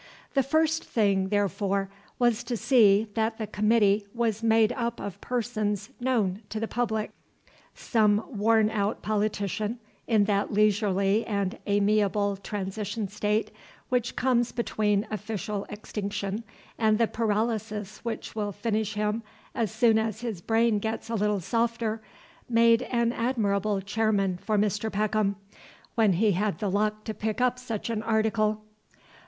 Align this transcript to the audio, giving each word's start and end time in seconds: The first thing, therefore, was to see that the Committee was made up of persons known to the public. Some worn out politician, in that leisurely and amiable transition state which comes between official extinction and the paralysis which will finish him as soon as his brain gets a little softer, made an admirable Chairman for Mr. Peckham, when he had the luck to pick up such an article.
The 0.33 0.41
first 0.41 0.83
thing, 0.83 1.29
therefore, 1.29 1.87
was 2.17 2.43
to 2.45 2.57
see 2.57 3.05
that 3.13 3.37
the 3.37 3.45
Committee 3.45 4.07
was 4.15 4.41
made 4.41 4.71
up 4.71 4.99
of 4.99 5.21
persons 5.21 5.91
known 5.99 6.41
to 6.49 6.59
the 6.59 6.67
public. 6.67 7.11
Some 7.75 8.25
worn 8.27 8.71
out 8.71 9.03
politician, 9.03 9.77
in 10.07 10.23
that 10.23 10.51
leisurely 10.51 11.23
and 11.27 11.59
amiable 11.67 12.35
transition 12.37 13.09
state 13.09 13.51
which 13.89 14.15
comes 14.15 14.51
between 14.51 15.05
official 15.11 15.67
extinction 15.69 16.45
and 16.79 16.97
the 16.97 17.05
paralysis 17.05 17.99
which 17.99 18.33
will 18.33 18.51
finish 18.51 18.95
him 18.95 19.21
as 19.53 19.71
soon 19.71 19.99
as 19.99 20.21
his 20.21 20.41
brain 20.41 20.79
gets 20.79 21.11
a 21.11 21.13
little 21.13 21.41
softer, 21.41 22.01
made 22.49 22.81
an 22.89 23.11
admirable 23.13 23.81
Chairman 23.81 24.37
for 24.39 24.57
Mr. 24.57 24.91
Peckham, 24.91 25.35
when 25.93 26.13
he 26.13 26.31
had 26.31 26.57
the 26.57 26.71
luck 26.71 27.03
to 27.03 27.13
pick 27.13 27.39
up 27.39 27.59
such 27.59 27.91
an 27.91 28.01
article. 28.01 28.63